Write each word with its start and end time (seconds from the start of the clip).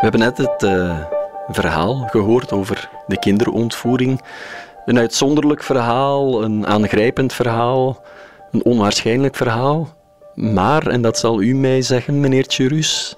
We 0.00 0.06
hebben 0.06 0.20
net 0.20 0.38
het 0.38 0.62
uh, 0.62 0.98
verhaal 1.48 2.06
gehoord 2.10 2.52
over 2.52 2.90
de 3.06 3.18
kinderontvoering. 3.18 4.20
Een 4.84 4.98
uitzonderlijk 4.98 5.62
verhaal, 5.62 6.42
een 6.42 6.66
aangrijpend 6.66 7.32
verhaal, 7.32 8.02
een 8.50 8.64
onwaarschijnlijk 8.64 9.36
verhaal. 9.36 9.88
Maar, 10.34 10.86
en 10.86 11.02
dat 11.02 11.18
zal 11.18 11.42
u 11.42 11.54
mij 11.54 11.82
zeggen, 11.82 12.20
meneer 12.20 12.46
Tjurus, 12.46 13.16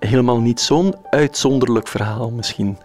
helemaal 0.00 0.40
niet 0.40 0.60
zo'n 0.60 0.94
uitzonderlijk 1.10 1.88
verhaal 1.88 2.30
misschien. 2.30 2.78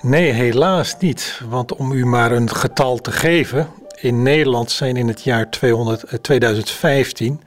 Nee, 0.00 0.30
helaas 0.30 0.96
niet. 0.98 1.40
Want 1.48 1.76
om 1.76 1.92
u 1.92 2.06
maar 2.06 2.32
een 2.32 2.50
getal 2.50 2.98
te 2.98 3.12
geven, 3.12 3.68
in 4.00 4.22
Nederland 4.22 4.70
zijn 4.70 4.96
in 4.96 5.08
het 5.08 5.22
jaar 5.22 5.50
200, 5.50 6.22
2015 6.22 7.40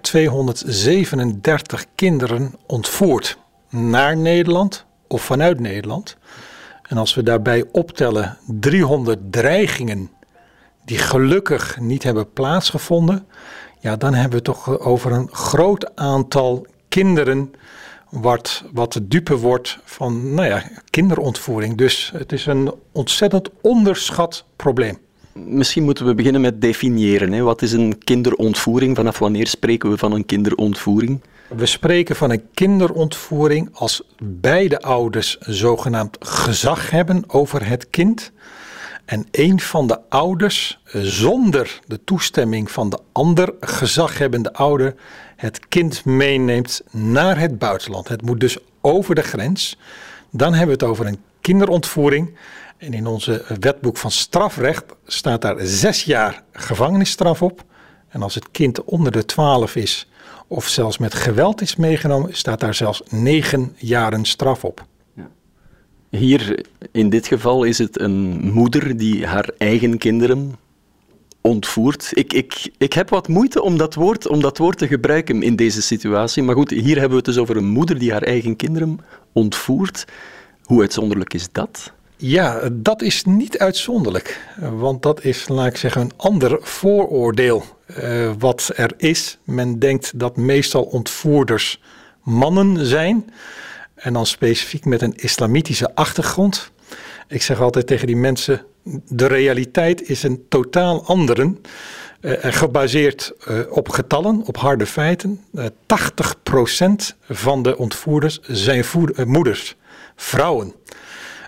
237 0.00 1.84
kinderen 1.94 2.54
ontvoerd 2.66 3.38
naar 3.68 4.16
Nederland 4.16 4.84
of 5.06 5.22
vanuit 5.22 5.60
Nederland. 5.60 6.16
En 6.82 6.98
als 6.98 7.14
we 7.14 7.22
daarbij 7.22 7.64
optellen 7.72 8.38
300 8.46 9.32
dreigingen 9.32 10.10
die 10.84 10.98
gelukkig 10.98 11.80
niet 11.80 12.02
hebben 12.02 12.32
plaatsgevonden, 12.32 13.26
ja, 13.80 13.96
dan 13.96 14.14
hebben 14.14 14.38
we 14.38 14.44
toch 14.44 14.78
over 14.78 15.12
een 15.12 15.28
groot 15.32 15.96
aantal 15.96 16.66
kinderen 16.88 17.52
wat, 18.10 18.64
wat 18.72 18.92
de 18.92 19.08
dupe 19.08 19.36
wordt 19.36 19.78
van 19.84 20.34
nou 20.34 20.48
ja, 20.48 20.62
kinderontvoering. 20.90 21.76
Dus 21.76 22.12
het 22.14 22.32
is 22.32 22.46
een 22.46 22.74
ontzettend 22.92 23.50
onderschat 23.60 24.44
probleem. 24.56 24.98
Misschien 25.44 25.82
moeten 25.82 26.06
we 26.06 26.14
beginnen 26.14 26.40
met 26.40 26.60
definiëren. 26.60 27.32
Hè. 27.32 27.42
Wat 27.42 27.62
is 27.62 27.72
een 27.72 27.98
kinderontvoering? 28.04 28.96
Vanaf 28.96 29.18
wanneer 29.18 29.46
spreken 29.46 29.90
we 29.90 29.98
van 29.98 30.12
een 30.12 30.26
kinderontvoering? 30.26 31.20
We 31.48 31.66
spreken 31.66 32.16
van 32.16 32.30
een 32.30 32.42
kinderontvoering 32.54 33.68
als 33.72 34.02
beide 34.22 34.80
ouders 34.80 35.38
zogenaamd 35.38 36.16
gezag 36.20 36.90
hebben 36.90 37.24
over 37.26 37.68
het 37.68 37.90
kind. 37.90 38.32
En 39.04 39.26
een 39.30 39.60
van 39.60 39.86
de 39.86 40.00
ouders 40.08 40.80
zonder 40.92 41.80
de 41.86 42.04
toestemming 42.04 42.70
van 42.70 42.90
de 42.90 42.98
ander 43.12 43.54
gezaghebbende 43.60 44.52
ouder 44.52 44.94
het 45.36 45.68
kind 45.68 46.04
meeneemt 46.04 46.82
naar 46.90 47.38
het 47.38 47.58
buitenland. 47.58 48.08
Het 48.08 48.22
moet 48.22 48.40
dus 48.40 48.58
over 48.80 49.14
de 49.14 49.22
grens. 49.22 49.78
Dan 50.30 50.54
hebben 50.54 50.78
we 50.78 50.84
het 50.84 50.92
over 50.92 51.06
een 51.06 51.22
kinderontvoering. 51.40 52.36
En 52.76 52.94
in 52.94 53.06
onze 53.06 53.44
wetboek 53.60 53.96
van 53.96 54.10
strafrecht 54.10 54.84
staat 55.06 55.42
daar 55.42 55.56
zes 55.58 56.04
jaar 56.04 56.42
gevangenisstraf 56.52 57.42
op. 57.42 57.64
En 58.08 58.22
als 58.22 58.34
het 58.34 58.50
kind 58.50 58.84
onder 58.84 59.12
de 59.12 59.24
twaalf 59.24 59.76
is 59.76 60.08
of 60.46 60.68
zelfs 60.68 60.98
met 60.98 61.14
geweld 61.14 61.60
is 61.60 61.76
meegenomen, 61.76 62.34
staat 62.34 62.60
daar 62.60 62.74
zelfs 62.74 63.02
negen 63.08 63.74
jaren 63.76 64.24
straf 64.24 64.64
op. 64.64 64.86
Hier 66.10 66.64
in 66.92 67.10
dit 67.10 67.26
geval 67.26 67.64
is 67.64 67.78
het 67.78 68.00
een 68.00 68.50
moeder 68.52 68.96
die 68.96 69.26
haar 69.26 69.50
eigen 69.58 69.98
kinderen 69.98 70.54
ontvoert. 71.40 72.10
Ik, 72.14 72.32
ik, 72.32 72.70
ik 72.78 72.92
heb 72.92 73.08
wat 73.08 73.28
moeite 73.28 73.62
om 73.62 73.76
dat, 73.76 73.94
woord, 73.94 74.26
om 74.26 74.40
dat 74.40 74.58
woord 74.58 74.78
te 74.78 74.86
gebruiken 74.86 75.42
in 75.42 75.56
deze 75.56 75.82
situatie. 75.82 76.42
Maar 76.42 76.54
goed, 76.54 76.70
hier 76.70 76.94
hebben 76.94 77.08
we 77.08 77.16
het 77.16 77.24
dus 77.24 77.38
over 77.38 77.56
een 77.56 77.68
moeder 77.68 77.98
die 77.98 78.12
haar 78.12 78.22
eigen 78.22 78.56
kinderen 78.56 79.00
ontvoert. 79.32 80.04
Hoe 80.62 80.80
uitzonderlijk 80.80 81.34
is 81.34 81.48
dat? 81.52 81.92
Ja, 82.18 82.60
dat 82.72 83.02
is 83.02 83.24
niet 83.24 83.58
uitzonderlijk. 83.58 84.40
Want 84.56 85.02
dat 85.02 85.24
is, 85.24 85.48
laat 85.48 85.66
ik 85.66 85.76
zeggen, 85.76 86.00
een 86.00 86.12
ander 86.16 86.58
vooroordeel 86.60 87.64
uh, 87.86 88.32
wat 88.38 88.70
er 88.74 88.92
is. 88.96 89.38
Men 89.44 89.78
denkt 89.78 90.18
dat 90.18 90.36
meestal 90.36 90.82
ontvoerders 90.82 91.80
mannen 92.22 92.86
zijn. 92.86 93.30
En 93.94 94.12
dan 94.12 94.26
specifiek 94.26 94.84
met 94.84 95.02
een 95.02 95.14
islamitische 95.16 95.94
achtergrond. 95.94 96.70
Ik 97.28 97.42
zeg 97.42 97.60
altijd 97.60 97.86
tegen 97.86 98.06
die 98.06 98.16
mensen: 98.16 98.64
de 99.08 99.26
realiteit 99.26 100.08
is 100.08 100.22
een 100.22 100.44
totaal 100.48 101.04
andere. 101.06 101.54
Uh, 102.20 102.32
gebaseerd 102.40 103.32
uh, 103.48 103.60
op 103.70 103.88
getallen, 103.88 104.42
op 104.46 104.56
harde 104.56 104.86
feiten. 104.86 105.40
80% 105.56 105.68
van 107.20 107.62
de 107.62 107.78
ontvoerders 107.78 108.40
zijn 108.40 108.84
moeders, 109.26 109.76
vrouwen. 110.16 110.74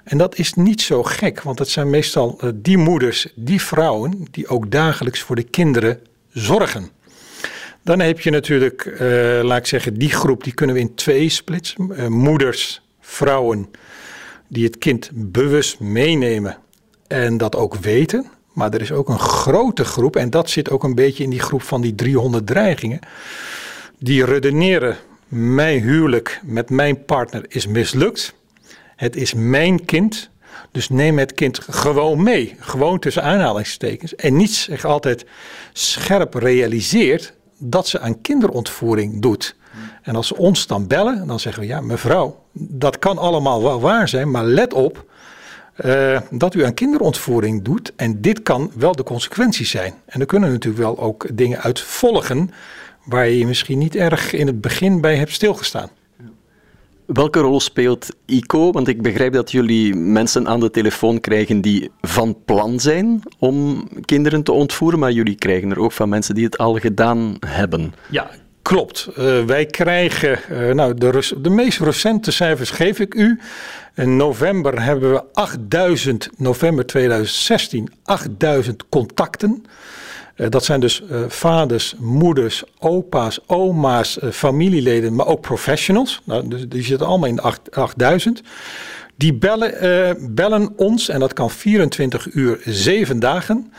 En 0.08 0.18
dat 0.18 0.38
is 0.38 0.54
niet 0.54 0.80
zo 0.80 1.02
gek, 1.02 1.42
want 1.42 1.58
het 1.58 1.68
zijn 1.68 1.90
meestal 1.90 2.38
uh, 2.40 2.50
die 2.54 2.76
moeders, 2.76 3.32
die 3.34 3.62
vrouwen, 3.62 4.26
die 4.30 4.48
ook 4.48 4.70
dagelijks 4.70 5.20
voor 5.20 5.36
de 5.36 5.42
kinderen 5.42 6.00
zorgen. 6.32 6.88
Dan 7.82 8.00
heb 8.00 8.20
je 8.20 8.30
natuurlijk, 8.30 8.84
uh, 8.84 9.00
laat 9.42 9.58
ik 9.58 9.66
zeggen, 9.66 9.94
die 9.94 10.10
groep, 10.10 10.44
die 10.44 10.52
kunnen 10.52 10.74
we 10.74 10.80
in 10.80 10.94
twee 10.94 11.28
splitsen. 11.28 11.90
Uh, 11.90 12.06
moeders, 12.06 12.82
vrouwen, 13.00 13.70
die 14.48 14.64
het 14.64 14.78
kind 14.78 15.10
bewust 15.14 15.80
meenemen 15.80 16.56
en 17.06 17.36
dat 17.36 17.56
ook 17.56 17.74
weten. 17.74 18.26
Maar 18.52 18.74
er 18.74 18.80
is 18.80 18.92
ook 18.92 19.08
een 19.08 19.18
grote 19.18 19.84
groep, 19.84 20.16
en 20.16 20.30
dat 20.30 20.50
zit 20.50 20.70
ook 20.70 20.84
een 20.84 20.94
beetje 20.94 21.24
in 21.24 21.30
die 21.30 21.40
groep 21.40 21.62
van 21.62 21.80
die 21.80 21.94
300 21.94 22.46
dreigingen. 22.46 23.00
Die 23.98 24.24
redeneren, 24.24 24.96
mijn 25.28 25.82
huwelijk 25.82 26.40
met 26.44 26.70
mijn 26.70 27.04
partner 27.04 27.44
is 27.48 27.66
mislukt. 27.66 28.34
Het 28.98 29.16
is 29.16 29.34
mijn 29.34 29.84
kind. 29.84 30.30
Dus 30.70 30.88
neem 30.88 31.18
het 31.18 31.34
kind 31.34 31.58
gewoon 31.70 32.22
mee. 32.22 32.56
Gewoon 32.58 32.98
tussen 32.98 33.22
aanhalingstekens. 33.22 34.14
En 34.14 34.36
niet 34.36 34.54
zich 34.54 34.84
altijd 34.84 35.26
scherp 35.72 36.34
realiseert 36.34 37.32
dat 37.58 37.88
ze 37.88 38.00
aan 38.00 38.20
kinderontvoering 38.20 39.22
doet. 39.22 39.56
En 40.02 40.16
als 40.16 40.26
ze 40.26 40.36
ons 40.36 40.66
dan 40.66 40.86
bellen, 40.86 41.26
dan 41.26 41.40
zeggen 41.40 41.62
we: 41.62 41.68
Ja, 41.68 41.80
mevrouw, 41.80 42.44
dat 42.52 42.98
kan 42.98 43.18
allemaal 43.18 43.62
wel 43.62 43.80
waar 43.80 44.08
zijn, 44.08 44.30
maar 44.30 44.44
let 44.44 44.74
op. 44.74 45.06
Uh, 45.84 46.20
dat 46.30 46.54
u 46.54 46.64
aan 46.64 46.74
kinderontvoering 46.74 47.62
doet. 47.62 47.92
En 47.96 48.20
dit 48.20 48.42
kan 48.42 48.70
wel 48.74 48.92
de 48.92 49.02
consequenties 49.02 49.70
zijn. 49.70 49.94
En 50.06 50.20
er 50.20 50.26
kunnen 50.26 50.50
natuurlijk 50.50 50.82
wel 50.82 50.98
ook 50.98 51.26
dingen 51.32 51.60
uit 51.60 51.80
volgen. 51.80 52.50
waar 53.04 53.28
je 53.28 53.46
misschien 53.46 53.78
niet 53.78 53.96
erg 53.96 54.32
in 54.32 54.46
het 54.46 54.60
begin 54.60 55.00
bij 55.00 55.16
hebt 55.16 55.32
stilgestaan. 55.32 55.90
Welke 57.08 57.40
rol 57.40 57.60
speelt 57.60 58.08
ICO? 58.26 58.72
Want 58.72 58.88
ik 58.88 59.02
begrijp 59.02 59.32
dat 59.32 59.50
jullie 59.50 59.94
mensen 59.94 60.48
aan 60.48 60.60
de 60.60 60.70
telefoon 60.70 61.20
krijgen 61.20 61.60
die 61.60 61.90
van 62.00 62.36
plan 62.44 62.80
zijn 62.80 63.22
om 63.38 63.88
kinderen 64.04 64.42
te 64.42 64.52
ontvoeren, 64.52 64.98
maar 64.98 65.12
jullie 65.12 65.34
krijgen 65.34 65.70
er 65.70 65.78
ook 65.78 65.92
van 65.92 66.08
mensen 66.08 66.34
die 66.34 66.44
het 66.44 66.58
al 66.58 66.74
gedaan 66.74 67.36
hebben. 67.46 67.94
Ja, 68.10 68.30
klopt. 68.62 69.08
Uh, 69.18 69.44
wij 69.44 69.66
krijgen, 69.66 70.38
uh, 70.52 70.74
nou, 70.74 70.94
de, 70.94 71.32
de 71.40 71.50
meest 71.50 71.80
recente 71.80 72.30
cijfers 72.30 72.70
geef 72.70 72.98
ik 72.98 73.14
u. 73.14 73.40
In 73.94 74.16
november 74.16 74.82
hebben 74.82 75.12
we 75.12 75.22
8000, 75.32 76.30
november 76.36 76.86
2016, 76.86 77.88
8000 78.04 78.88
contacten. 78.88 79.64
Eh, 80.38 80.48
dat 80.48 80.64
zijn 80.64 80.80
dus 80.80 81.02
uh, 81.10 81.20
vaders, 81.28 81.94
moeders, 81.98 82.64
opa's, 82.78 83.40
oma's, 83.46 84.18
uh, 84.22 84.30
familieleden, 84.30 85.14
maar 85.14 85.26
ook 85.26 85.40
professionals. 85.40 86.20
Nou, 86.24 86.48
dus, 86.48 86.68
die 86.68 86.82
zitten 86.82 87.06
allemaal 87.06 87.28
in 87.28 87.36
de 87.36 87.42
8000. 87.70 88.42
Die 89.16 89.34
bellen, 89.34 90.34
bellen 90.34 90.72
ons, 90.76 91.08
en 91.08 91.20
dat 91.20 91.32
kan 91.32 91.50
24 91.50 92.34
uur, 92.34 92.60
7 92.64 93.18
dagen. 93.18 93.72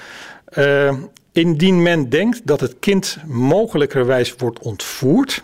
indien 1.31 1.81
men 1.81 2.09
denkt 2.09 2.41
dat 2.43 2.59
het 2.59 2.75
kind 2.79 3.17
mogelijkerwijs 3.27 4.35
wordt 4.37 4.59
ontvoerd, 4.59 5.43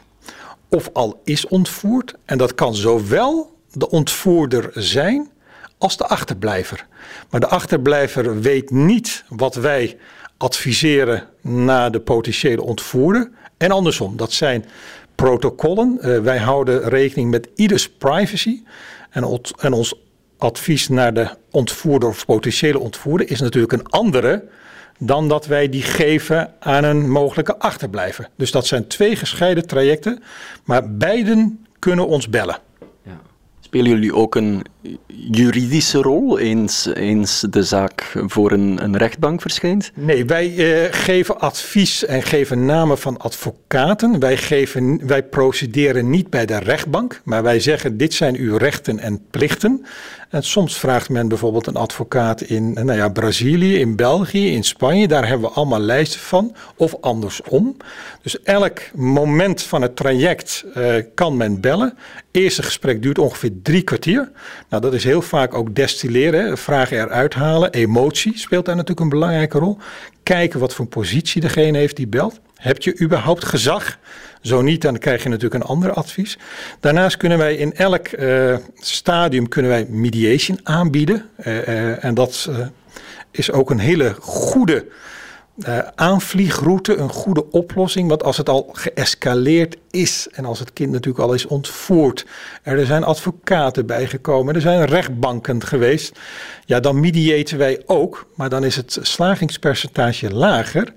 of 0.69 0.89
al 0.93 1.21
is 1.23 1.47
ontvoerd. 1.47 2.15
En 2.25 2.37
dat 2.37 2.55
kan 2.55 2.75
zowel 2.75 3.55
de 3.71 3.89
ontvoerder 3.89 4.69
zijn 4.73 5.29
als 5.77 5.97
de 5.97 6.07
achterblijver. 6.07 6.87
Maar 7.29 7.39
de 7.39 7.47
achterblijver 7.47 8.41
weet 8.41 8.69
niet 8.69 9.23
wat 9.29 9.55
wij 9.55 9.97
adviseren 10.37 11.23
naar 11.41 11.91
de 11.91 11.99
potentiële 11.99 12.61
ontvoerder. 12.61 13.31
En 13.57 13.71
andersom, 13.71 14.17
dat 14.17 14.31
zijn 14.31 14.65
protocollen. 15.15 15.97
Uh, 16.01 16.19
wij 16.19 16.37
houden 16.37 16.89
rekening 16.89 17.31
met 17.31 17.49
ieders 17.55 17.89
privacy. 17.89 18.63
En, 19.09 19.39
en 19.59 19.73
ons 19.73 19.93
advies 20.37 20.87
naar 20.87 21.13
de 21.13 21.29
ontvoerder 21.51 22.09
of 22.09 22.25
potentiële 22.25 22.79
ontvoerder 22.79 23.29
is 23.29 23.39
natuurlijk 23.39 23.73
een 23.73 23.89
andere 23.89 24.47
dan 24.99 25.27
dat 25.27 25.45
wij 25.45 25.69
die 25.69 25.81
geven 25.81 26.53
aan 26.59 26.83
een 26.83 27.09
mogelijke 27.09 27.57
achterblijver. 27.57 28.29
Dus 28.35 28.51
dat 28.51 28.67
zijn 28.67 28.87
twee 28.87 29.15
gescheiden 29.15 29.67
trajecten, 29.67 30.23
maar 30.63 30.91
beiden 30.91 31.65
kunnen 31.79 32.07
ons 32.07 32.29
bellen. 32.29 32.57
Spelen 33.75 33.93
jullie 33.93 34.15
ook 34.15 34.35
een 34.35 34.65
juridische 35.07 36.01
rol 36.01 36.39
eens, 36.39 36.85
eens 36.93 37.45
de 37.49 37.63
zaak 37.63 38.13
voor 38.25 38.51
een, 38.51 38.83
een 38.83 38.97
rechtbank 38.97 39.41
verschijnt? 39.41 39.91
Nee, 39.95 40.25
wij 40.25 40.55
uh, 40.55 40.87
geven 40.91 41.39
advies 41.39 42.05
en 42.05 42.23
geven 42.23 42.65
namen 42.65 42.97
van 42.97 43.17
advocaten. 43.17 44.19
Wij, 44.19 44.37
geven, 44.37 45.07
wij 45.07 45.23
procederen 45.23 46.09
niet 46.09 46.29
bij 46.29 46.45
de 46.45 46.59
rechtbank, 46.59 47.21
maar 47.23 47.43
wij 47.43 47.59
zeggen 47.59 47.97
dit 47.97 48.13
zijn 48.13 48.35
uw 48.35 48.57
rechten 48.57 48.99
en 48.99 49.25
plichten. 49.31 49.85
En 50.29 50.43
soms 50.43 50.77
vraagt 50.77 51.09
men 51.09 51.27
bijvoorbeeld 51.27 51.67
een 51.67 51.75
advocaat 51.75 52.41
in 52.41 52.73
nou 52.73 52.93
ja, 52.93 53.09
Brazilië, 53.09 53.79
in 53.79 53.95
België, 53.95 54.51
in 54.51 54.63
Spanje. 54.63 55.07
Daar 55.07 55.27
hebben 55.27 55.49
we 55.49 55.55
allemaal 55.55 55.79
lijsten 55.79 56.19
van. 56.19 56.55
Of 56.75 56.95
andersom. 57.01 57.77
Dus 58.21 58.41
elk 58.43 58.79
moment 58.95 59.61
van 59.61 59.81
het 59.81 59.95
traject 59.95 60.65
uh, 60.77 60.95
kan 61.15 61.37
men 61.37 61.59
bellen. 61.61 61.97
Eerste 62.31 62.63
gesprek 62.63 63.01
duurt 63.01 63.19
ongeveer 63.19 63.51
drie 63.63 63.81
kwartier. 63.81 64.31
Nou, 64.69 64.81
dat 64.81 64.93
is 64.93 65.03
heel 65.03 65.21
vaak 65.21 65.53
ook 65.53 65.75
destilleren, 65.75 66.57
vragen 66.57 66.97
eruit 66.97 67.33
halen. 67.33 67.71
Emotie 67.71 68.37
speelt 68.37 68.65
daar 68.65 68.75
natuurlijk 68.75 69.01
een 69.01 69.19
belangrijke 69.19 69.59
rol. 69.59 69.77
Kijken 70.23 70.59
wat 70.59 70.73
voor 70.73 70.85
positie 70.85 71.41
degene 71.41 71.77
heeft 71.77 71.95
die 71.95 72.07
belt. 72.07 72.39
Heb 72.55 72.81
je 72.81 72.99
überhaupt 73.01 73.45
gezag? 73.45 73.97
Zo 74.45 74.61
niet, 74.61 74.81
dan 74.81 74.97
krijg 74.97 75.23
je 75.23 75.29
natuurlijk 75.29 75.63
een 75.63 75.69
ander 75.69 75.93
advies. 75.93 76.37
Daarnaast 76.79 77.17
kunnen 77.17 77.37
wij 77.37 77.55
in 77.55 77.73
elk 77.73 78.11
uh, 78.11 78.57
stadium 78.79 79.47
kunnen 79.47 79.71
wij 79.71 79.85
mediation 79.89 80.59
aanbieden. 80.63 81.25
Uh, 81.39 81.67
uh, 81.67 82.03
en 82.03 82.13
dat 82.13 82.49
is 83.31 83.51
ook 83.51 83.69
een 83.69 83.79
hele 83.79 84.15
goede 84.19 84.85
aanvliegroute, 85.95 86.95
een 86.95 87.09
goede 87.09 87.51
oplossing. 87.51 88.09
Want 88.09 88.23
als 88.23 88.37
het 88.37 88.49
al 88.49 88.69
geëscaleerd 88.71 89.77
is 89.91 90.27
en 90.31 90.45
als 90.45 90.59
het 90.59 90.73
kind 90.73 90.91
natuurlijk 90.91 91.25
al 91.25 91.33
is 91.33 91.45
ontvoerd, 91.45 92.25
er 92.63 92.85
zijn 92.85 93.03
advocaten 93.03 93.85
bijgekomen, 93.85 94.55
er 94.55 94.61
zijn 94.61 94.85
rechtbanken 94.85 95.63
geweest, 95.63 96.19
ja, 96.65 96.79
dan 96.79 96.99
mediaten 96.99 97.57
wij 97.57 97.81
ook, 97.85 98.27
maar 98.35 98.49
dan 98.49 98.63
is 98.63 98.75
het 98.75 98.97
slagingspercentage 99.01 100.33
lager. 100.33 100.93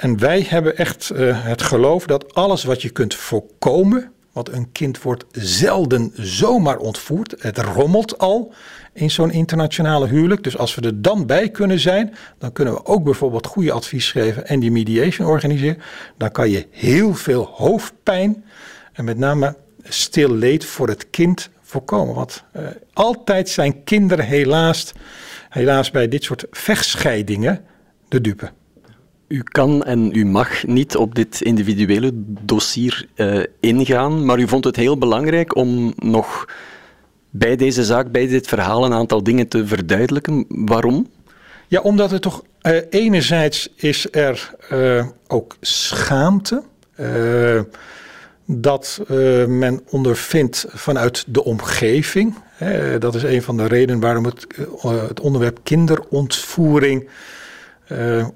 En 0.00 0.18
wij 0.18 0.46
hebben 0.48 0.76
echt 0.76 1.10
uh, 1.14 1.44
het 1.44 1.62
geloof 1.62 2.06
dat 2.06 2.34
alles 2.34 2.64
wat 2.64 2.82
je 2.82 2.90
kunt 2.90 3.14
voorkomen, 3.14 4.12
want 4.32 4.48
een 4.48 4.72
kind 4.72 5.02
wordt 5.02 5.24
zelden 5.30 6.12
zomaar 6.14 6.76
ontvoerd. 6.76 7.34
Het 7.38 7.58
rommelt 7.58 8.18
al 8.18 8.52
in 8.92 9.10
zo'n 9.10 9.30
internationale 9.30 10.08
huwelijk. 10.08 10.44
Dus 10.44 10.56
als 10.56 10.74
we 10.74 10.82
er 10.82 11.02
dan 11.02 11.26
bij 11.26 11.50
kunnen 11.50 11.78
zijn, 11.78 12.14
dan 12.38 12.52
kunnen 12.52 12.74
we 12.74 12.86
ook 12.86 13.04
bijvoorbeeld 13.04 13.46
goede 13.46 13.72
advies 13.72 14.10
geven 14.10 14.46
en 14.46 14.60
die 14.60 14.70
mediation 14.70 15.28
organiseren. 15.28 15.82
Dan 16.16 16.30
kan 16.30 16.50
je 16.50 16.66
heel 16.70 17.14
veel 17.14 17.44
hoofdpijn 17.44 18.44
en 18.92 19.04
met 19.04 19.18
name 19.18 19.56
stil 19.82 20.34
leed 20.34 20.64
voor 20.64 20.88
het 20.88 21.10
kind 21.10 21.50
voorkomen. 21.62 22.14
Want 22.14 22.44
uh, 22.56 22.62
altijd 22.92 23.48
zijn 23.48 23.84
kinderen 23.84 24.24
helaas, 24.24 24.92
helaas 25.48 25.90
bij 25.90 26.08
dit 26.08 26.24
soort 26.24 26.44
vechtscheidingen 26.50 27.64
de 28.08 28.20
dupe. 28.20 28.50
U 29.30 29.42
kan 29.42 29.82
en 29.82 30.16
u 30.16 30.24
mag 30.24 30.66
niet 30.66 30.96
op 30.96 31.14
dit 31.14 31.40
individuele 31.40 32.10
dossier 32.44 33.06
uh, 33.16 33.44
ingaan, 33.60 34.24
maar 34.24 34.38
u 34.38 34.48
vond 34.48 34.64
het 34.64 34.76
heel 34.76 34.98
belangrijk 34.98 35.56
om 35.56 35.92
nog 35.96 36.48
bij 37.30 37.56
deze 37.56 37.84
zaak, 37.84 38.10
bij 38.10 38.26
dit 38.26 38.46
verhaal, 38.46 38.84
een 38.84 38.92
aantal 38.92 39.22
dingen 39.22 39.48
te 39.48 39.66
verduidelijken. 39.66 40.44
Waarom? 40.48 41.06
Ja, 41.68 41.80
omdat 41.80 42.12
er 42.12 42.20
toch 42.20 42.42
uh, 42.62 42.76
enerzijds 42.90 43.68
is 43.76 44.06
er 44.10 44.54
uh, 44.72 45.06
ook 45.26 45.56
schaamte. 45.60 46.62
Dat 48.46 49.02
men 49.46 49.80
ondervindt 49.90 50.66
vanuit 50.68 51.24
de 51.26 51.44
omgeving. 51.44 52.34
dat 52.98 53.14
is 53.14 53.22
een 53.22 53.42
van 53.42 53.56
de 53.56 53.66
redenen 53.66 54.00
waarom 54.00 54.24
het, 54.24 54.46
het 55.08 55.20
onderwerp 55.20 55.58
kinderontvoering 55.62 57.08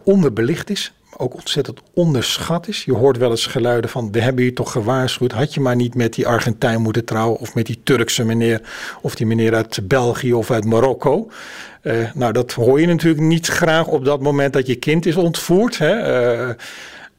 onderbelicht 0.05 0.71
is 0.71 0.93
ook 1.17 1.35
ontzettend 1.35 1.81
onderschat 1.95 2.69
is. 2.69 2.85
Je 2.85 2.93
hoort 2.93 3.17
wel 3.17 3.31
eens 3.31 3.47
geluiden 3.47 3.91
van, 3.91 4.13
we 4.13 4.21
hebben 4.21 4.45
je 4.45 4.53
toch 4.53 4.73
gewaarschuwd. 4.73 5.33
Had 5.33 5.55
je 5.55 5.61
maar 5.61 5.77
niet 5.77 5.95
met 5.95 6.15
die 6.15 6.27
Argentijn 6.27 6.83
moeten 6.83 7.05
trouwen 7.05 7.39
of 7.39 7.55
met 7.55 7.67
die 7.67 7.81
Turkse 7.85 8.25
meneer 8.25 8.61
of 9.01 9.15
die 9.15 9.27
meneer 9.27 9.55
uit 9.55 9.89
België 9.89 10.35
of 10.35 10.51
uit 10.51 10.65
Marokko. 10.65 11.31
Uh, 11.83 12.11
nou, 12.15 12.33
dat 12.33 12.53
hoor 12.53 12.81
je 12.81 12.87
natuurlijk 12.87 13.23
niet 13.23 13.47
graag 13.47 13.87
op 13.87 14.05
dat 14.05 14.21
moment 14.21 14.53
dat 14.53 14.67
je 14.67 14.75
kind 14.75 15.07
is 15.07 15.17
ontvoerd. 15.17 15.79
Hè? 15.79 16.23
Uh, 16.49 16.55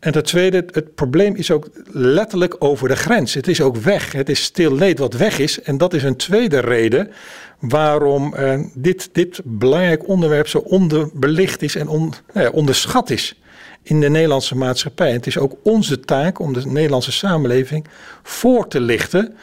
en 0.05 0.11
ten 0.11 0.23
tweede, 0.23 0.65
het 0.71 0.95
probleem 0.95 1.35
is 1.35 1.51
ook 1.51 1.69
letterlijk 1.91 2.55
over 2.59 2.87
de 2.87 2.95
grens. 2.95 3.33
Het 3.33 3.47
is 3.47 3.61
ook 3.61 3.77
weg. 3.77 4.11
Het 4.11 4.29
is 4.29 4.43
stil 4.43 4.71
leed 4.71 4.99
wat 4.99 5.13
weg 5.13 5.39
is. 5.39 5.61
En 5.61 5.77
dat 5.77 5.93
is 5.93 6.03
een 6.03 6.15
tweede 6.15 6.59
reden 6.59 7.11
waarom 7.59 8.33
uh, 8.37 8.59
dit, 8.73 9.09
dit 9.11 9.41
belangrijk 9.43 10.07
onderwerp 10.07 10.47
zo 10.47 10.57
onderbelicht 10.57 11.61
is 11.61 11.75
en 11.75 11.87
on, 11.87 12.13
nou 12.33 12.53
onderschat 12.53 13.09
is 13.09 13.39
in 13.83 13.99
de 13.99 14.09
Nederlandse 14.09 14.55
maatschappij. 14.55 15.11
het 15.11 15.27
is 15.27 15.37
ook 15.37 15.55
onze 15.63 15.99
taak 15.99 16.39
om 16.39 16.53
de 16.53 16.65
Nederlandse 16.65 17.11
samenleving 17.11 17.87
voor 18.23 18.67
te 18.67 18.79
lichten. 18.79 19.35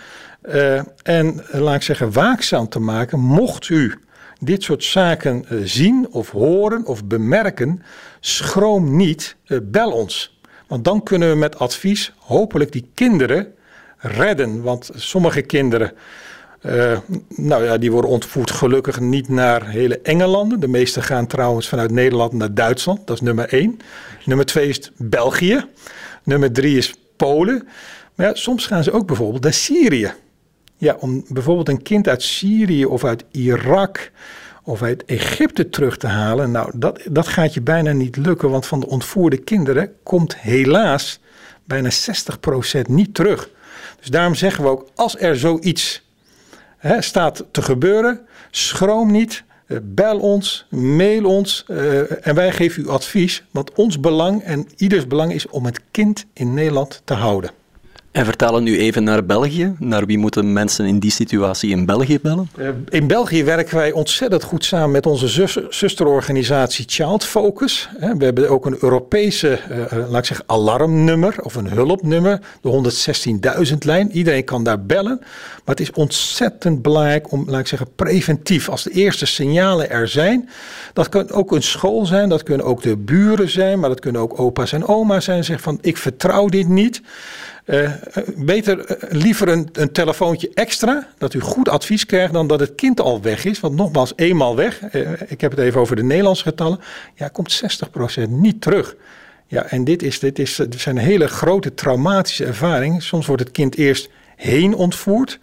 Uh, 0.48 0.80
en 1.02 1.44
laat 1.50 1.74
ik 1.74 1.82
zeggen, 1.82 2.12
waakzaam 2.12 2.68
te 2.68 2.80
maken. 2.80 3.20
Mocht 3.20 3.68
u 3.68 3.94
dit 4.40 4.62
soort 4.62 4.84
zaken 4.84 5.44
zien 5.64 6.06
of 6.10 6.30
horen 6.30 6.86
of 6.86 7.04
bemerken, 7.04 7.82
schroom 8.20 8.96
niet, 8.96 9.36
bel 9.62 9.92
ons. 9.92 10.31
Want 10.72 10.84
dan 10.84 11.02
kunnen 11.02 11.30
we 11.30 11.36
met 11.36 11.58
advies 11.58 12.12
hopelijk 12.18 12.72
die 12.72 12.90
kinderen 12.94 13.54
redden. 13.98 14.62
Want 14.62 14.90
sommige 14.94 15.42
kinderen 15.42 15.92
uh, 16.62 16.98
nou 17.28 17.64
ja, 17.64 17.78
die 17.78 17.92
worden 17.92 18.10
ontvoerd 18.10 18.50
gelukkig 18.50 19.00
niet 19.00 19.28
naar 19.28 19.68
hele 19.68 20.00
enge 20.00 20.26
landen. 20.26 20.60
De 20.60 20.68
meeste 20.68 21.02
gaan 21.02 21.26
trouwens 21.26 21.68
vanuit 21.68 21.90
Nederland 21.90 22.32
naar 22.32 22.54
Duitsland. 22.54 23.06
Dat 23.06 23.16
is 23.16 23.22
nummer 23.22 23.48
één. 23.48 23.78
Nummer 24.24 24.46
twee 24.46 24.68
is 24.68 24.90
België. 24.96 25.64
Nummer 26.22 26.52
drie 26.52 26.76
is 26.76 26.94
Polen. 27.16 27.68
Maar 28.14 28.26
ja, 28.26 28.34
soms 28.34 28.66
gaan 28.66 28.84
ze 28.84 28.92
ook 28.92 29.06
bijvoorbeeld 29.06 29.42
naar 29.42 29.52
Syrië. 29.52 30.12
Ja, 30.76 30.96
om 30.98 31.24
bijvoorbeeld 31.28 31.68
een 31.68 31.82
kind 31.82 32.08
uit 32.08 32.22
Syrië 32.22 32.84
of 32.84 33.04
uit 33.04 33.24
Irak 33.30 34.10
of 34.62 34.82
uit 34.82 35.04
Egypte 35.04 35.68
terug 35.68 35.96
te 35.96 36.06
halen. 36.06 36.50
Nou, 36.50 36.70
dat, 36.74 37.00
dat 37.10 37.28
gaat 37.28 37.54
je 37.54 37.60
bijna 37.60 37.92
niet 37.92 38.16
lukken, 38.16 38.50
want 38.50 38.66
van 38.66 38.80
de 38.80 38.86
ontvoerde 38.86 39.36
kinderen 39.36 39.92
komt 40.02 40.36
helaas 40.36 41.20
bijna 41.64 41.90
60% 41.90 42.80
niet 42.88 43.14
terug. 43.14 43.50
Dus 43.98 44.10
daarom 44.10 44.34
zeggen 44.34 44.64
we 44.64 44.70
ook, 44.70 44.88
als 44.94 45.18
er 45.18 45.36
zoiets 45.36 46.02
hè, 46.78 47.02
staat 47.02 47.44
te 47.50 47.62
gebeuren. 47.62 48.20
Schroom 48.50 49.10
niet. 49.10 49.44
Uh, 49.66 49.78
bel 49.82 50.18
ons, 50.18 50.66
mail 50.70 51.24
ons 51.24 51.64
uh, 51.68 52.26
en 52.26 52.34
wij 52.34 52.52
geven 52.52 52.82
u 52.82 52.88
advies. 52.88 53.44
Want 53.50 53.72
ons 53.72 54.00
belang 54.00 54.42
en 54.42 54.66
ieders 54.76 55.06
belang 55.06 55.32
is 55.32 55.48
om 55.48 55.64
het 55.64 55.80
kind 55.90 56.24
in 56.32 56.54
Nederland 56.54 57.02
te 57.04 57.14
houden. 57.14 57.50
En 58.12 58.24
vertalen 58.24 58.62
nu 58.62 58.78
even 58.78 59.04
naar 59.04 59.24
België. 59.24 59.74
Naar 59.78 60.06
wie 60.06 60.18
moeten 60.18 60.52
mensen 60.52 60.86
in 60.86 60.98
die 60.98 61.10
situatie 61.10 61.70
in 61.70 61.86
België 61.86 62.20
bellen? 62.20 62.50
Uh, 62.58 62.68
in 62.88 63.06
België 63.06 63.44
werken 63.44 63.76
wij 63.76 63.92
ontzettend 63.92 64.42
goed 64.42 64.64
samen 64.64 64.90
met 64.90 65.06
onze 65.06 65.28
zus, 65.28 65.58
zusterorganisatie 65.68 66.84
Child 66.88 67.24
Focus. 67.24 67.88
We 68.18 68.24
hebben 68.24 68.50
ook 68.50 68.66
een 68.66 68.76
Europese, 68.80 69.60
uh, 69.70 70.10
laat 70.10 70.18
ik 70.18 70.24
zeggen, 70.24 70.46
alarmnummer 70.48 71.34
of 71.42 71.54
een 71.54 71.68
hulpnummer. 71.68 72.40
De 72.60 72.92
116.000 73.72 73.78
lijn. 73.78 74.10
Iedereen 74.10 74.44
kan 74.44 74.64
daar 74.64 74.82
bellen. 74.82 75.18
Maar 75.20 75.74
het 75.74 75.80
is 75.80 75.90
ontzettend 75.90 76.82
belangrijk 76.82 77.32
om, 77.32 77.44
laat 77.46 77.60
ik 77.60 77.66
zeggen, 77.66 77.88
preventief. 77.96 78.68
Als 78.68 78.82
de 78.82 78.90
eerste 78.90 79.26
signalen 79.26 79.90
er 79.90 80.08
zijn. 80.08 80.48
Dat 80.92 81.08
kan 81.08 81.30
ook 81.30 81.52
een 81.52 81.62
school 81.62 82.06
zijn. 82.06 82.28
Dat 82.28 82.42
kunnen 82.42 82.66
ook 82.66 82.82
de 82.82 82.96
buren 82.96 83.48
zijn. 83.50 83.80
Maar 83.80 83.88
dat 83.88 84.00
kunnen 84.00 84.20
ook 84.20 84.40
opa's 84.40 84.72
en 84.72 84.86
oma's 84.86 85.24
zijn. 85.24 85.44
Zeggen 85.44 85.64
van, 85.64 85.78
ik 85.80 85.96
vertrouw 85.96 86.48
dit 86.48 86.68
niet. 86.68 87.02
Uh, 87.64 87.90
beter 88.36 88.78
uh, 88.78 89.10
liever 89.10 89.48
een, 89.48 89.92
telefoontje 89.92 90.50
extra, 90.54 91.08
dat 91.18 91.34
u 91.34 91.40
goed 91.40 91.68
advies 91.68 92.06
krijgt, 92.06 92.32
dan 92.32 92.46
dat 92.46 92.60
het 92.60 92.74
kind 92.74 93.00
al 93.00 93.22
weg 93.22 93.44
is. 93.44 93.60
Want 93.60 93.76
nogmaals, 93.76 94.12
eenmaal 94.16 94.56
weg, 94.56 94.82
ik 95.26 95.40
heb 95.40 95.50
het 95.50 95.60
even 95.60 95.80
over 95.80 95.96
de 95.96 96.02
Nederlandse 96.02 96.42
getallen, 96.42 96.78
ja, 97.14 97.28
komt 97.28 97.62
60% 98.26 98.28
niet 98.28 98.60
terug. 98.60 98.96
Ja, 99.46 99.64
en 99.64 99.84
dit, 99.84 100.02
is, 100.02 100.18
dit, 100.18 100.38
is, 100.38 100.56
dit 100.56 100.80
zijn 100.80 100.96
hele 100.96 101.28
grote 101.28 101.74
traumatische 101.74 102.44
ervaringen. 102.44 103.02
Soms 103.02 103.26
wordt 103.26 103.42
het 103.42 103.52
kind 103.52 103.76
eerst 103.76 104.08
heen 104.36 104.74
ontvoerd. 104.74 105.38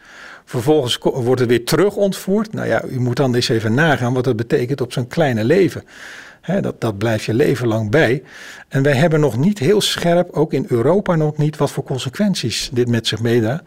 Vervolgens 0.45 0.97
wordt 0.97 1.39
het 1.39 1.49
weer 1.49 1.65
terug 1.65 1.95
ontvoerd. 1.95 2.53
Nou 2.53 2.67
ja, 2.67 2.83
u 2.83 2.99
moet 2.99 3.15
dan 3.15 3.35
eens 3.35 3.49
even 3.49 3.73
nagaan 3.73 4.13
wat 4.13 4.23
dat 4.23 4.35
betekent 4.35 4.81
op 4.81 4.93
zo'n 4.93 5.07
kleine 5.07 5.43
leven 5.43 5.83
dat, 6.61 6.81
dat 6.81 6.97
blijf 6.97 7.25
je 7.25 7.33
leven 7.33 7.67
lang 7.67 7.91
bij. 7.91 8.23
En 8.67 8.83
wij 8.83 8.93
hebben 8.93 9.19
nog 9.19 9.37
niet 9.37 9.59
heel 9.59 9.81
scherp, 9.81 10.31
ook 10.31 10.53
in 10.53 10.65
Europa 10.67 11.15
nog 11.15 11.37
niet, 11.37 11.57
wat 11.57 11.71
voor 11.71 11.83
consequenties 11.83 12.69
dit 12.73 12.87
met 12.87 13.07
zich 13.07 13.19
meedraagt. 13.19 13.63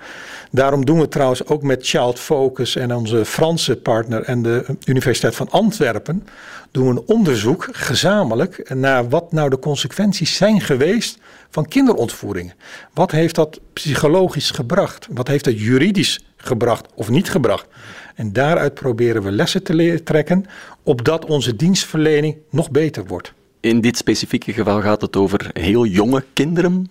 Daarom 0.50 0.85
doen 0.85 1.00
we 1.00 1.09
trouwens 1.09 1.47
ook 1.47 1.62
met 1.62 1.87
Child 1.87 2.19
Focus 2.19 2.76
en 2.76 2.95
onze 2.95 3.25
Franse 3.25 3.76
partner 3.76 4.23
en 4.23 4.43
de 4.43 4.76
Universiteit 4.85 5.35
van 5.35 5.50
Antwerpen, 5.50 6.26
doen 6.71 6.85
we 6.85 6.91
een 6.91 7.07
onderzoek 7.07 7.69
gezamenlijk 7.73 8.75
naar 8.75 9.09
wat 9.09 9.33
nou 9.33 9.50
de 9.50 9.59
consequenties 9.59 10.37
zijn 10.37 10.61
geweest 10.61 11.19
van 11.50 11.69
kinderontvoeringen. 11.69 12.55
Wat 12.95 13.11
heeft 13.11 13.35
dat 13.35 13.61
psychologisch 13.73 14.50
gebracht? 14.50 15.07
Wat 15.11 15.29
heeft 15.29 15.45
dat 15.45 15.61
juridisch 15.61 16.25
gebracht 16.37 16.87
of 16.95 17.09
niet 17.09 17.31
gebracht? 17.31 17.67
En 18.14 18.33
daaruit 18.33 18.75
proberen 18.75 19.23
we 19.23 19.31
lessen 19.31 19.62
te 19.62 20.00
trekken, 20.04 20.45
opdat 20.83 21.25
onze 21.25 21.57
dienstverlening 21.57 22.37
nog 22.50 22.71
beter 22.71 23.07
wordt. 23.07 23.33
In 23.61 23.81
dit 23.81 23.97
specifieke 23.97 24.52
geval 24.52 24.81
gaat 24.81 25.00
het 25.00 25.16
over 25.16 25.50
heel 25.52 25.87
jonge 25.87 26.25
kinderen. 26.33 26.90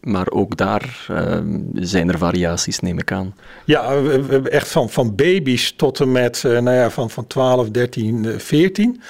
Maar 0.00 0.30
ook 0.30 0.56
daar 0.56 1.06
ehm, 1.08 1.60
zijn 1.74 2.08
er 2.08 2.18
variaties, 2.18 2.80
neem 2.80 2.98
ik 2.98 3.12
aan. 3.12 3.34
Ja, 3.64 4.02
we, 4.02 4.48
echt 4.48 4.68
van, 4.68 4.90
van 4.90 5.14
baby's 5.14 5.72
tot 5.76 6.00
en 6.00 6.12
met 6.12 6.42
uh, 6.46 6.58
nou 6.58 6.76
ja, 6.76 6.90
van, 6.90 7.10
van 7.10 7.26
12, 7.26 7.70
13, 7.70 8.40
14. 8.40 9.00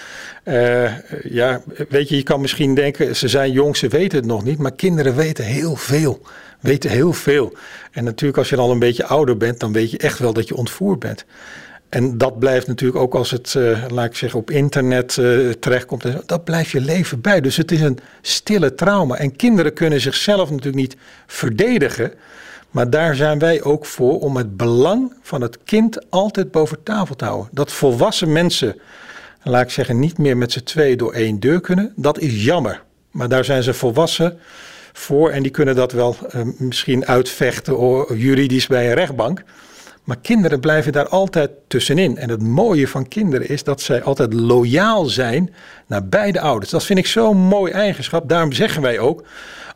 Uh, 0.45 0.90
ja, 1.23 1.62
weet 1.88 2.09
je, 2.09 2.16
je 2.16 2.23
kan 2.23 2.40
misschien 2.40 2.75
denken, 2.75 3.16
ze 3.16 3.28
zijn 3.28 3.52
jong, 3.52 3.76
ze 3.76 3.88
weten 3.88 4.18
het 4.18 4.26
nog 4.26 4.45
niet. 4.45 4.59
Maar 4.59 4.75
kinderen 4.75 5.16
weten 5.16 5.45
heel 5.45 5.76
veel. 5.76 6.21
Weten 6.61 6.90
heel 6.90 7.12
veel. 7.12 7.57
En 7.90 8.04
natuurlijk, 8.04 8.38
als 8.38 8.49
je 8.49 8.57
al 8.57 8.71
een 8.71 8.78
beetje 8.78 9.04
ouder 9.04 9.37
bent, 9.37 9.61
dan 9.61 9.73
weet 9.73 9.90
je 9.90 9.99
echt 9.99 10.18
wel 10.18 10.33
dat 10.33 10.49
je 10.49 10.57
ontvoerd 10.57 10.99
bent. 10.99 11.25
En 11.88 12.18
dat 12.18 12.38
blijft 12.38 12.66
natuurlijk 12.66 12.99
ook 12.99 13.14
als 13.14 13.30
het, 13.30 13.54
uh, 13.57 13.85
laat 13.88 14.04
ik 14.04 14.16
zeggen, 14.16 14.38
op 14.38 14.50
internet 14.50 15.16
uh, 15.16 15.52
terechtkomt. 15.52 16.04
Dat 16.26 16.45
blijft 16.45 16.71
je 16.71 16.80
leven 16.80 17.21
bij. 17.21 17.40
Dus 17.40 17.57
het 17.57 17.73
is 17.73 17.80
een 17.80 17.99
stille 18.21 18.75
trauma. 18.75 19.16
En 19.16 19.37
kinderen 19.37 19.73
kunnen 19.73 20.00
zichzelf 20.00 20.50
natuurlijk 20.50 20.76
niet 20.76 20.97
verdedigen. 21.26 22.12
Maar 22.71 22.90
daar 22.90 23.14
zijn 23.14 23.38
wij 23.38 23.62
ook 23.62 23.87
voor 23.87 24.21
om 24.21 24.37
het 24.37 24.57
belang 24.57 25.12
van 25.23 25.40
het 25.40 25.59
kind 25.64 26.11
altijd 26.11 26.50
boven 26.50 26.83
tafel 26.83 27.16
te 27.16 27.25
houden. 27.25 27.49
Dat 27.52 27.73
volwassen 27.73 28.33
mensen, 28.33 28.80
laat 29.42 29.62
ik 29.62 29.71
zeggen, 29.71 29.99
niet 29.99 30.18
meer 30.18 30.37
met 30.37 30.52
z'n 30.52 30.62
twee 30.62 30.97
door 30.97 31.12
één 31.12 31.40
deur 31.40 31.61
kunnen. 31.61 31.92
Dat 31.97 32.18
is 32.18 32.45
jammer. 32.45 32.83
Maar 33.11 33.28
daar 33.28 33.45
zijn 33.45 33.62
ze 33.62 33.75
volwassen 33.75 34.38
voor 34.92 35.30
en 35.30 35.42
die 35.42 35.50
kunnen 35.50 35.75
dat 35.75 35.92
wel 35.92 36.16
uh, 36.35 36.42
misschien 36.59 37.07
uitvechten 37.07 38.07
juridisch 38.16 38.66
bij 38.66 38.88
een 38.88 38.95
rechtbank. 38.95 39.42
Maar 40.09 40.19
kinderen 40.21 40.61
blijven 40.61 40.93
daar 40.93 41.09
altijd 41.09 41.50
tussenin. 41.67 42.17
En 42.17 42.31
het 42.31 42.43
mooie 42.43 42.88
van 42.88 43.09
kinderen 43.09 43.49
is 43.49 43.65
dat 43.65 43.81
zij 43.81 44.03
altijd 44.03 44.33
loyaal 44.33 45.05
zijn 45.05 45.55
naar 45.87 46.09
beide 46.09 46.41
ouders. 46.41 46.71
Dat 46.71 46.85
vind 46.85 46.99
ik 46.99 47.07
zo'n 47.07 47.37
mooi 47.37 47.73
eigenschap. 47.73 48.29
Daarom 48.29 48.53
zeggen 48.53 48.83
wij 48.83 48.99
ook, 48.99 49.25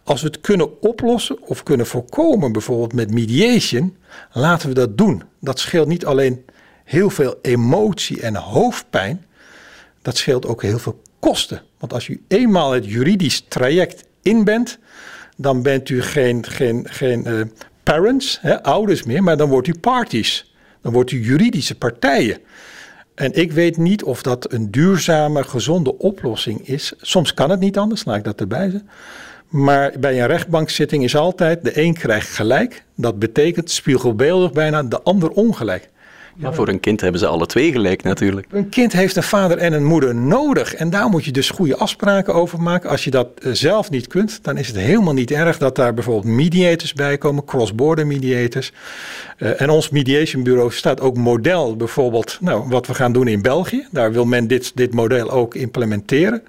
als 0.05 0.21
we 0.21 0.27
het 0.27 0.41
kunnen 0.41 0.83
oplossen 0.83 1.43
of 1.43 1.63
kunnen 1.63 1.87
voorkomen, 1.87 2.53
bijvoorbeeld 2.53 2.93
met 2.93 3.11
mediation, 3.11 3.97
laten 4.33 4.69
we 4.69 4.75
dat 4.75 4.99
doen. 4.99 5.23
Dat 5.41 5.59
scheelt 5.59 5.89
niet 5.89 6.07
alleen 6.07 6.45
heel 6.85 7.11
veel 7.11 7.39
emotie 7.43 8.21
en 8.21 8.37
hoofdpijn, 8.37 9.25
dat 10.03 10.17
scheelt 10.17 10.47
ook 10.47 10.63
heel 10.63 10.79
veel 10.79 11.03
kosten. 11.19 11.63
Want 11.79 11.93
als 11.93 12.09
u 12.09 12.23
eenmaal 12.29 12.73
het 12.73 12.85
juridisch 12.85 13.45
traject 13.49 14.05
in 14.23 14.45
bent, 14.45 14.79
dan 15.37 15.63
bent 15.63 15.89
u 15.89 16.03
geen, 16.03 16.47
geen, 16.47 16.87
geen 16.91 17.29
uh, 17.29 17.41
parents, 17.83 18.39
hè, 18.41 18.63
ouders 18.63 19.03
meer, 19.03 19.23
maar 19.23 19.37
dan 19.37 19.49
wordt 19.49 19.69
u 19.69 19.79
parties. 19.81 20.55
Dan 20.81 20.93
wordt 20.93 21.11
u 21.11 21.25
juridische 21.25 21.79
partijen. 21.79 22.39
En 23.15 23.33
ik 23.33 23.53
weet 23.53 23.77
niet 23.77 24.03
of 24.03 24.23
dat 24.23 24.53
een 24.53 24.71
duurzame, 24.71 25.45
gezonde 25.45 25.99
oplossing 25.99 26.69
is. 26.69 26.93
Soms 27.01 27.35
kan 27.35 27.51
het 27.51 27.61
niet 27.61 27.79
anders, 27.79 28.05
laat 28.05 28.17
ik 28.17 28.25
dat 28.25 28.41
erbij 28.41 28.71
zeggen. 28.71 28.89
Maar 29.49 29.93
bij 29.99 30.21
een 30.21 30.27
rechtbankzitting 30.27 31.05
is 31.05 31.17
altijd 31.17 31.65
de 31.65 31.81
een 31.81 31.95
krijgt 31.95 32.29
gelijk. 32.29 32.85
Dat 32.97 33.19
betekent 33.19 33.71
spiegelbeeldig 33.71 34.53
bijna 34.53 34.83
de 34.83 35.03
ander 35.03 35.31
ongelijk. 35.31 35.91
Maar 36.37 36.55
voor 36.55 36.69
een 36.69 36.81
kind 36.81 37.01
hebben 37.01 37.21
ze 37.21 37.27
alle 37.27 37.47
twee 37.47 37.73
gelijk 37.73 38.03
natuurlijk. 38.03 38.47
Een 38.51 38.69
kind 38.69 38.93
heeft 38.93 39.17
een 39.17 39.23
vader 39.23 39.59
en 39.59 39.73
een 39.73 39.85
moeder 39.85 40.15
nodig. 40.15 40.75
En 40.75 40.91
daar 40.91 41.09
moet 41.09 41.25
je 41.25 41.31
dus 41.31 41.51
goede 41.51 41.77
afspraken 41.77 42.35
over 42.35 42.63
maken. 42.63 42.91
Als 42.91 43.05
je 43.05 43.11
dat 43.11 43.29
eh, 43.43 43.53
zelf 43.53 43.91
niet 43.91 44.07
kunt, 44.07 44.39
dan 44.43 44.57
is 44.57 44.67
het 44.67 44.77
helemaal 44.77 45.13
niet 45.13 45.31
erg 45.31 45.59
dat 45.59 45.77
daar 45.77 45.95
bijvoorbeeld 45.95 46.35
mediators 46.35 46.93
bij 46.93 47.19
komen, 47.19 47.45
cross-border 47.45 48.07
mediators. 48.07 48.73
Uh, 49.39 49.61
en 49.61 49.71
ons 49.71 49.91
mediation 49.91 50.43
bureau 50.43 50.73
staat 50.73 51.01
ook 51.01 51.17
model, 51.17 51.77
bijvoorbeeld 51.77 52.39
nou, 52.41 52.69
wat 52.69 52.87
we 52.87 52.95
gaan 52.95 53.13
doen 53.13 53.29
in 53.29 53.43
België. 53.43 53.87
Daar 53.91 54.13
wil 54.13 54.25
men 54.25 54.47
dit, 54.47 54.73
dit 54.75 54.95
model 54.95 55.31
ook 55.31 55.55
implementeren. 55.55 56.43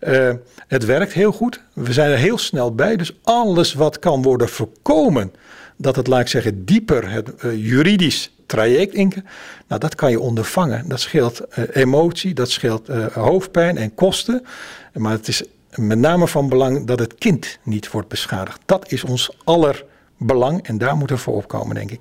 Uh, 0.00 0.30
het 0.66 0.84
werkt 0.84 1.12
heel 1.12 1.32
goed. 1.32 1.62
We 1.72 1.92
zijn 1.92 2.10
er 2.10 2.18
heel 2.18 2.38
snel 2.38 2.74
bij. 2.74 2.96
Dus 2.96 3.16
alles 3.22 3.74
wat 3.74 3.98
kan 3.98 4.22
worden 4.22 4.48
voorkomen, 4.48 5.32
dat 5.76 5.96
het, 5.96 6.06
laat 6.06 6.20
ik 6.20 6.28
zeggen, 6.28 6.64
dieper 6.64 7.10
het 7.10 7.32
juridisch 7.54 8.35
traject. 8.46 8.94
Nou, 8.94 9.80
dat 9.80 9.94
kan 9.94 10.10
je 10.10 10.20
ondervangen. 10.20 10.88
Dat 10.88 11.00
scheelt 11.00 11.40
uh, 11.58 11.64
emotie, 11.72 12.34
dat 12.34 12.50
scheelt 12.50 12.88
uh, 12.88 13.06
hoofdpijn 13.06 13.76
en 13.76 13.94
kosten. 13.94 14.46
Maar 14.92 15.12
het 15.12 15.28
is 15.28 15.42
met 15.74 15.98
name 15.98 16.28
van 16.28 16.48
belang 16.48 16.86
dat 16.86 16.98
het 16.98 17.14
kind 17.14 17.58
niet 17.62 17.90
wordt 17.90 18.08
beschadigd. 18.08 18.60
Dat 18.64 18.92
is 18.92 19.04
ons 19.04 19.30
aller 19.44 19.84
belang 20.16 20.66
en 20.66 20.78
daar 20.78 20.96
moeten 20.96 21.16
we 21.16 21.22
voor 21.22 21.34
opkomen, 21.34 21.74
denk 21.74 21.86
ik. 21.86 21.94